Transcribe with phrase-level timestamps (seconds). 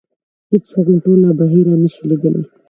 [0.51, 2.41] هېڅوک هم ټوله بحیره نه شي لیدلی.